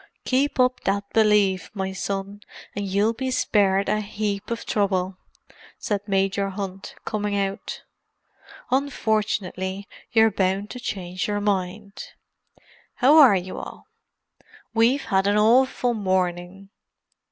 "Keep 0.25 0.59
up 0.59 0.79
that 0.85 1.07
belief, 1.13 1.69
my 1.75 1.91
son, 1.93 2.41
and 2.75 2.87
you'll 2.87 3.13
be 3.13 3.29
spared 3.29 3.87
a 3.87 3.99
heap 4.01 4.49
of 4.49 4.65
trouble," 4.65 5.15
said 5.77 6.01
Major 6.07 6.49
Hunt, 6.49 6.95
coming 7.05 7.37
out. 7.37 7.83
"Unfortunately, 8.71 9.87
you're 10.11 10.31
bound 10.31 10.71
to 10.71 10.79
change 10.79 11.27
your 11.27 11.39
mind. 11.39 12.13
How 12.95 13.17
are 13.19 13.35
you 13.35 13.59
all? 13.59 13.85
We've 14.73 15.03
had 15.05 15.27
an 15.27 15.37
awful 15.37 15.93
morning!" 15.93 16.71